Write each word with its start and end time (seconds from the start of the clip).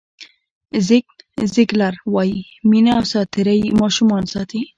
زیګ 0.87 1.07
زیګلر 1.53 1.95
وایي 2.13 2.39
مینه 2.69 2.91
او 2.97 3.03
ساعتېرۍ 3.11 3.61
ماشومان 3.81 4.23
ساتي. 4.33 4.61